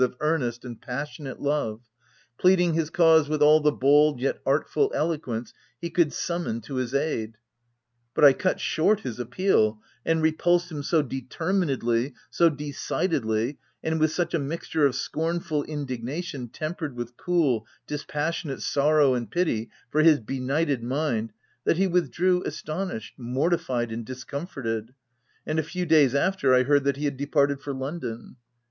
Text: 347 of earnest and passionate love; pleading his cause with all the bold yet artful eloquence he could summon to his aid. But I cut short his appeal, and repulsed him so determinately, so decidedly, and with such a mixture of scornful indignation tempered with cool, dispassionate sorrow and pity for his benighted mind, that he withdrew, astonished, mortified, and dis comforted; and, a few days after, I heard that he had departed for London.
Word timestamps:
347 0.01 0.15
of 0.15 0.33
earnest 0.43 0.65
and 0.65 0.81
passionate 0.81 1.39
love; 1.39 1.81
pleading 2.39 2.73
his 2.73 2.89
cause 2.89 3.29
with 3.29 3.39
all 3.43 3.59
the 3.59 3.71
bold 3.71 4.19
yet 4.19 4.39
artful 4.47 4.91
eloquence 4.95 5.53
he 5.79 5.91
could 5.91 6.11
summon 6.11 6.59
to 6.59 6.77
his 6.77 6.95
aid. 6.95 7.37
But 8.15 8.25
I 8.25 8.33
cut 8.33 8.59
short 8.59 9.01
his 9.01 9.19
appeal, 9.19 9.79
and 10.03 10.19
repulsed 10.23 10.71
him 10.71 10.81
so 10.81 11.03
determinately, 11.03 12.15
so 12.31 12.49
decidedly, 12.49 13.59
and 13.83 13.99
with 13.99 14.09
such 14.11 14.33
a 14.33 14.39
mixture 14.39 14.87
of 14.87 14.95
scornful 14.95 15.63
indignation 15.65 16.47
tempered 16.47 16.95
with 16.95 17.15
cool, 17.15 17.67
dispassionate 17.85 18.63
sorrow 18.63 19.13
and 19.13 19.29
pity 19.29 19.69
for 19.91 20.01
his 20.01 20.19
benighted 20.19 20.81
mind, 20.81 21.31
that 21.65 21.77
he 21.77 21.85
withdrew, 21.85 22.41
astonished, 22.43 23.19
mortified, 23.19 23.91
and 23.91 24.03
dis 24.07 24.23
comforted; 24.23 24.95
and, 25.45 25.59
a 25.59 25.63
few 25.63 25.85
days 25.85 26.15
after, 26.15 26.55
I 26.55 26.63
heard 26.63 26.85
that 26.85 26.97
he 26.97 27.05
had 27.05 27.17
departed 27.17 27.61
for 27.61 27.71
London. 27.75 28.37